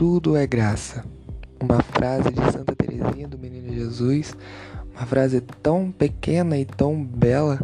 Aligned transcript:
tudo 0.00 0.34
é 0.34 0.46
graça. 0.46 1.04
Uma 1.62 1.82
frase 1.82 2.30
de 2.30 2.40
Santa 2.50 2.74
Teresinha 2.74 3.28
do 3.28 3.36
Menino 3.36 3.70
Jesus, 3.70 4.34
uma 4.94 5.04
frase 5.04 5.42
tão 5.62 5.92
pequena 5.92 6.56
e 6.56 6.64
tão 6.64 7.04
bela, 7.04 7.60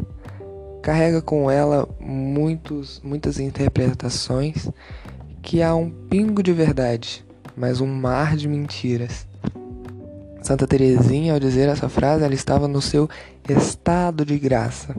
carrega 0.82 1.22
com 1.22 1.50
ela 1.50 1.88
muitos, 1.98 3.00
muitas 3.02 3.40
interpretações 3.40 4.70
que 5.40 5.62
há 5.62 5.74
um 5.74 5.88
pingo 5.88 6.42
de 6.42 6.52
verdade, 6.52 7.24
mas 7.56 7.80
um 7.80 7.86
mar 7.86 8.36
de 8.36 8.46
mentiras. 8.46 9.26
Santa 10.42 10.66
Teresinha, 10.66 11.32
ao 11.32 11.40
dizer 11.40 11.70
essa 11.70 11.88
frase, 11.88 12.22
ela 12.22 12.34
estava 12.34 12.68
no 12.68 12.82
seu 12.82 13.08
estado 13.48 14.26
de 14.26 14.38
graça. 14.38 14.94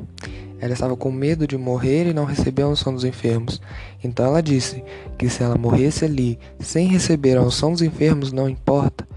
Ela 0.59 0.73
estava 0.73 0.95
com 0.95 1.11
medo 1.11 1.45
de 1.45 1.57
morrer 1.57 2.07
e 2.07 2.13
não 2.13 2.25
receber 2.25 2.63
a 2.63 2.67
unção 2.67 2.93
dos 2.93 3.03
enfermos. 3.03 3.61
Então 4.03 4.25
ela 4.25 4.41
disse 4.41 4.83
que 5.17 5.29
se 5.29 5.43
ela 5.43 5.57
morresse 5.57 6.05
ali 6.05 6.39
sem 6.59 6.87
receber 6.87 7.37
a 7.37 7.41
unção 7.41 7.71
dos 7.71 7.81
enfermos, 7.81 8.31
não 8.31 8.49
importa, 8.49 9.07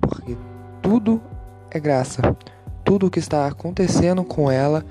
porque 0.00 0.36
tudo 0.82 1.20
é 1.70 1.78
graça. 1.78 2.36
Tudo 2.84 3.06
o 3.06 3.10
que 3.10 3.18
está 3.18 3.46
acontecendo 3.46 4.24
com 4.24 4.50
ela 4.50 4.84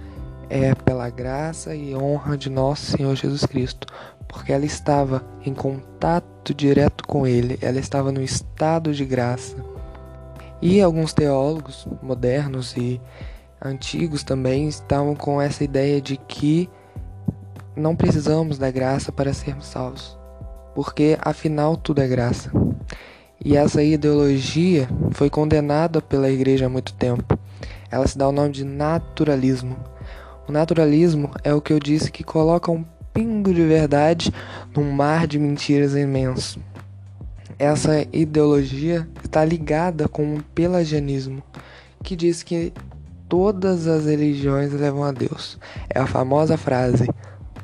é 0.50 0.74
pela 0.76 1.10
graça 1.10 1.76
e 1.76 1.96
honra 1.96 2.38
de 2.38 2.50
nosso 2.50 2.98
Senhor 2.98 3.16
Jesus 3.16 3.46
Cristo, 3.46 3.88
porque 4.28 4.54
ela 4.54 4.66
estava 4.66 5.24
em 5.46 5.54
contato 5.54 6.54
direto 6.54 7.06
com 7.06 7.28
Ele, 7.28 7.58
ela 7.62 7.80
estava 7.80 8.12
no 8.12 8.22
estado 8.22 8.94
de 8.94 9.04
graça. 9.04 9.58
E 10.62 10.82
alguns 10.82 11.14
teólogos 11.14 11.88
modernos 12.02 12.76
e 12.78 13.00
antigos 13.62 14.24
também 14.24 14.68
estavam 14.68 15.16
com 15.16 15.42
essa 15.42 15.64
ideia 15.64 16.02
de 16.02 16.18
que 16.18 16.70
não 17.76 17.96
precisamos 17.96 18.58
da 18.58 18.72
graça 18.72 19.12
para 19.12 19.34
sermos 19.34 19.68
salvos, 19.68 20.18
porque 20.74 21.18
afinal 21.22 21.78
tudo 21.78 22.02
é 22.02 22.08
graça. 22.08 22.52
E 23.44 23.56
essa 23.56 23.84
ideologia 23.84 24.90
foi 25.12 25.30
condenada 25.30 26.02
pela 26.02 26.30
igreja 26.30 26.66
há 26.66 26.70
muito 26.70 26.94
tempo. 26.94 27.38
Ela 27.90 28.08
se 28.08 28.18
dá 28.18 28.28
o 28.28 28.32
nome 28.32 28.52
de 28.52 28.64
naturalismo. 28.64 29.78
O 30.48 30.52
naturalismo 30.52 31.32
é 31.44 31.54
o 31.54 31.62
que 31.62 31.72
eu 31.72 31.80
disse 31.80 32.12
que 32.12 32.24
coloca 32.24 32.72
um 32.72 32.84
pingo 33.14 33.54
de 33.54 33.64
verdade 33.64 34.34
num 34.76 34.92
mar 34.92 35.28
de 35.28 35.40
mentiras 35.40 35.96
imenso. 35.96 36.60
Essa 37.60 38.06
ideologia 38.14 39.08
está 39.24 39.44
ligada 39.44 40.08
com 40.08 40.36
o 40.36 40.44
pelagianismo, 40.44 41.42
que 42.04 42.16
diz 42.16 42.44
que 42.44 42.74
todas 43.28 43.88
as 43.88 44.06
religiões 44.06 44.72
levam 44.74 45.04
a 45.04 45.12
Deus. 45.12 45.58
É 45.90 46.00
a 46.00 46.08
famosa 46.08 46.58
frase: 46.58 47.10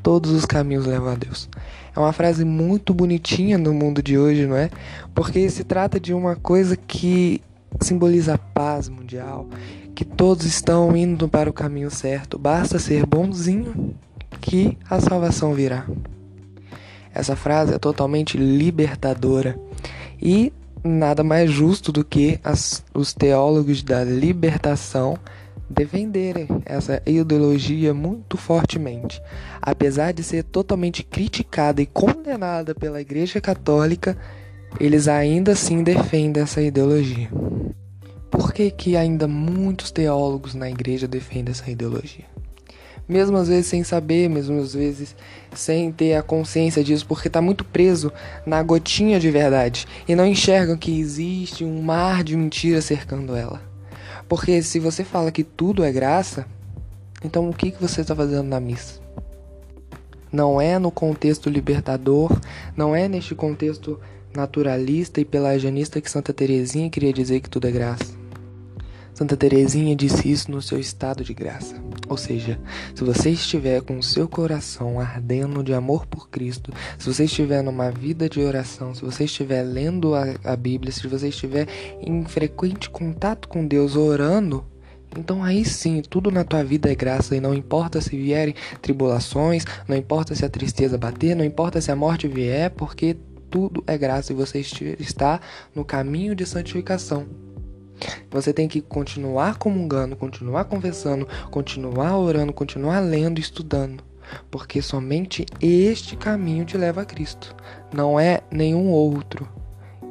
todos 0.01 0.31
os 0.31 0.45
caminhos 0.45 0.85
levam 0.85 1.09
a 1.09 1.15
Deus. 1.15 1.49
É 1.95 1.99
uma 1.99 2.13
frase 2.13 2.43
muito 2.43 2.93
bonitinha 2.93 3.57
no 3.57 3.73
mundo 3.73 4.01
de 4.01 4.17
hoje, 4.17 4.45
não 4.47 4.55
é? 4.55 4.69
Porque 5.13 5.49
se 5.49 5.63
trata 5.63 5.99
de 5.99 6.13
uma 6.13 6.35
coisa 6.35 6.75
que 6.75 7.41
simboliza 7.79 8.35
a 8.35 8.37
paz 8.37 8.89
mundial, 8.89 9.47
que 9.95 10.03
todos 10.03 10.45
estão 10.45 10.95
indo 10.95 11.27
para 11.27 11.49
o 11.49 11.53
caminho 11.53 11.91
certo, 11.91 12.37
basta 12.37 12.79
ser 12.79 13.05
bonzinho 13.05 13.95
que 14.41 14.77
a 14.89 14.99
salvação 14.99 15.53
virá. 15.53 15.85
Essa 17.13 17.35
frase 17.35 17.75
é 17.75 17.79
totalmente 17.79 18.37
libertadora 18.37 19.57
e 20.19 20.51
nada 20.83 21.23
mais 21.23 21.51
justo 21.51 21.91
do 21.91 22.03
que 22.03 22.39
as, 22.43 22.83
os 22.93 23.13
teólogos 23.13 23.83
da 23.83 24.03
libertação 24.03 25.17
defenderem 25.73 26.47
essa 26.65 27.01
ideologia 27.05 27.93
muito 27.93 28.37
fortemente. 28.37 29.21
Apesar 29.61 30.13
de 30.13 30.23
ser 30.23 30.43
totalmente 30.43 31.03
criticada 31.03 31.81
e 31.81 31.85
condenada 31.85 32.73
pela 32.73 33.01
Igreja 33.01 33.41
Católica, 33.41 34.17
eles 34.79 35.07
ainda 35.07 35.51
assim 35.51 35.83
defendem 35.83 36.43
essa 36.43 36.61
ideologia. 36.61 37.29
Por 38.29 38.51
que, 38.51 38.71
que 38.71 38.97
ainda 38.97 39.27
muitos 39.27 39.91
teólogos 39.91 40.55
na 40.55 40.69
igreja 40.69 41.07
defendem 41.07 41.51
essa 41.51 41.69
ideologia? 41.69 42.25
Mesmo 43.07 43.37
às 43.37 43.47
vezes 43.47 43.67
sem 43.67 43.83
saber, 43.83 44.29
mesmo 44.29 44.59
às 44.59 44.73
vezes 44.73 45.15
sem 45.53 45.91
ter 45.91 46.15
a 46.15 46.23
consciência 46.23 46.83
disso, 46.83 47.05
porque 47.05 47.27
está 47.27 47.41
muito 47.41 47.63
preso 47.63 48.11
na 48.45 48.63
gotinha 48.63 49.19
de 49.19 49.29
verdade 49.29 49.85
e 50.07 50.15
não 50.15 50.25
enxergam 50.25 50.77
que 50.77 50.99
existe 50.99 51.63
um 51.63 51.81
mar 51.81 52.23
de 52.23 52.35
mentira 52.35 52.81
cercando 52.81 53.35
ela. 53.35 53.72
Porque 54.33 54.63
se 54.63 54.79
você 54.79 55.03
fala 55.03 55.31
que 55.31 55.43
tudo 55.43 55.83
é 55.83 55.91
graça, 55.91 56.47
então 57.23 57.47
o 57.47 57.53
que, 57.53 57.69
que 57.69 57.79
você 57.79 58.01
está 58.01 58.15
fazendo 58.15 58.47
na 58.47 58.59
missa? 58.59 58.99
Não 60.31 60.59
é 60.59 60.79
no 60.79 60.89
contexto 60.89 61.51
libertador, 61.51 62.35
não 62.75 62.95
é 62.95 63.07
neste 63.07 63.35
contexto 63.35 63.99
naturalista 64.35 65.21
e 65.21 65.25
pelagianista 65.25 66.01
que 66.01 66.09
Santa 66.09 66.33
Teresinha 66.33 66.89
queria 66.89 67.13
dizer 67.13 67.41
que 67.41 67.49
tudo 67.49 67.67
é 67.67 67.71
graça. 67.71 68.22
Santa 69.13 69.37
Teresinha 69.37 69.95
disse 69.95 70.31
isso 70.31 70.49
no 70.49 70.61
seu 70.61 70.79
estado 70.79 71.23
de 71.23 71.33
graça. 71.33 71.75
Ou 72.09 72.17
seja, 72.17 72.59
se 72.95 73.03
você 73.03 73.29
estiver 73.29 73.81
com 73.81 73.99
o 73.99 74.03
seu 74.03 74.27
coração 74.27 74.99
ardendo 74.99 75.63
de 75.63 75.73
amor 75.73 76.05
por 76.05 76.29
Cristo, 76.29 76.73
se 76.97 77.05
você 77.11 77.25
estiver 77.25 77.61
numa 77.61 77.91
vida 77.91 78.27
de 78.27 78.41
oração, 78.41 78.93
se 78.93 79.01
você 79.01 79.25
estiver 79.25 79.61
lendo 79.63 80.15
a, 80.15 80.25
a 80.43 80.55
Bíblia, 80.55 80.91
se 80.91 81.07
você 81.07 81.29
estiver 81.29 81.67
em 82.01 82.25
frequente 82.25 82.89
contato 82.89 83.47
com 83.47 83.65
Deus 83.67 83.95
orando, 83.95 84.65
então 85.17 85.43
aí 85.43 85.63
sim, 85.63 86.01
tudo 86.01 86.31
na 86.31 86.43
tua 86.43 86.63
vida 86.63 86.91
é 86.91 86.95
graça 86.95 87.35
e 87.35 87.39
não 87.39 87.53
importa 87.53 88.01
se 88.01 88.17
vierem 88.17 88.55
tribulações, 88.81 89.63
não 89.87 89.95
importa 89.95 90.33
se 90.33 90.43
a 90.43 90.49
tristeza 90.49 90.97
bater, 90.97 91.35
não 91.35 91.45
importa 91.45 91.79
se 91.79 91.91
a 91.91 91.95
morte 91.95 92.27
vier, 92.27 92.71
porque 92.71 93.15
tudo 93.49 93.83
é 93.85 93.95
graça 93.95 94.33
e 94.33 94.35
você 94.35 94.59
está 94.99 95.39
no 95.75 95.85
caminho 95.85 96.35
de 96.35 96.45
santificação. 96.45 97.52
Você 98.31 98.51
tem 98.51 98.67
que 98.67 98.81
continuar 98.81 99.57
comungando, 99.57 100.15
continuar 100.15 100.65
confessando, 100.65 101.27
continuar 101.51 102.17
orando, 102.17 102.51
continuar 102.51 102.99
lendo, 102.99 103.39
estudando, 103.39 104.03
porque 104.49 104.81
somente 104.81 105.45
este 105.61 106.15
caminho 106.15 106.65
te 106.65 106.77
leva 106.77 107.01
a 107.01 107.05
Cristo, 107.05 107.55
não 107.93 108.19
é 108.19 108.41
nenhum 108.51 108.89
outro. 108.89 109.47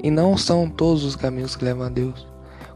E 0.03 0.10
não 0.10 0.37
são 0.37 0.69
todos 0.69 1.04
os 1.04 1.15
caminhos 1.15 1.54
que 1.54 1.65
levam 1.65 1.87
a 1.87 1.88
Deus. 1.88 2.26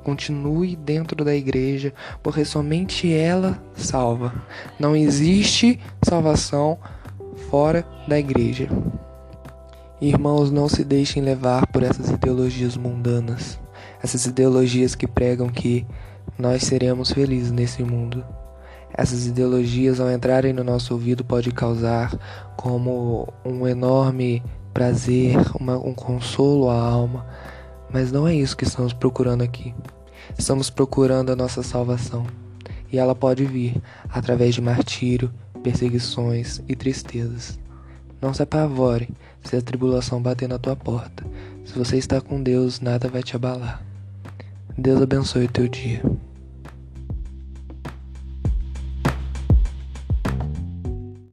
Continue 0.04 0.76
dentro 0.76 1.24
da 1.24 1.34
igreja, 1.34 1.92
porque 2.22 2.44
somente 2.44 3.12
ela 3.12 3.60
salva. 3.74 4.32
Não 4.78 4.94
existe 4.94 5.80
salvação 6.02 6.78
fora 7.50 7.84
da 8.06 8.16
igreja. 8.16 8.68
Irmãos, 10.00 10.52
não 10.52 10.68
se 10.68 10.84
deixem 10.84 11.20
levar 11.20 11.66
por 11.66 11.82
essas 11.82 12.10
ideologias 12.10 12.76
mundanas 12.76 13.58
essas 14.02 14.26
ideologias 14.26 14.94
que 14.94 15.06
pregam 15.06 15.48
que 15.48 15.86
nós 16.38 16.62
seremos 16.64 17.10
felizes 17.10 17.50
nesse 17.50 17.82
mundo. 17.82 18.24
Essas 18.92 19.26
ideologias, 19.26 20.00
ao 20.00 20.10
entrarem 20.10 20.52
no 20.52 20.64
nosso 20.64 20.94
ouvido, 20.94 21.24
pode 21.24 21.50
causar 21.50 22.16
como 22.56 23.32
um 23.44 23.66
enorme 23.66 24.42
prazer, 24.72 25.36
uma, 25.58 25.76
um 25.76 25.92
consolo 25.92 26.68
à 26.70 26.78
alma, 26.78 27.26
mas 27.90 28.10
não 28.10 28.26
é 28.26 28.34
isso 28.34 28.56
que 28.56 28.64
estamos 28.64 28.92
procurando 28.92 29.42
aqui. 29.42 29.74
Estamos 30.38 30.70
procurando 30.70 31.30
a 31.30 31.36
nossa 31.36 31.62
salvação, 31.62 32.26
e 32.92 32.98
ela 32.98 33.14
pode 33.14 33.44
vir 33.44 33.80
através 34.08 34.54
de 34.54 34.60
martírio, 34.60 35.32
perseguições 35.62 36.60
e 36.68 36.74
tristezas. 36.74 37.58
Não 38.20 38.32
se 38.32 38.42
apavore 38.42 39.08
se 39.44 39.56
a 39.56 39.62
tribulação 39.62 40.20
bater 40.20 40.48
na 40.48 40.58
tua 40.58 40.74
porta. 40.74 41.24
Se 41.64 41.78
você 41.78 41.96
está 41.96 42.20
com 42.20 42.42
Deus, 42.42 42.80
nada 42.80 43.08
vai 43.08 43.22
te 43.22 43.36
abalar. 43.36 43.82
Deus 44.76 45.00
abençoe 45.00 45.46
o 45.46 45.50
teu 45.50 45.68
dia. 45.68 46.02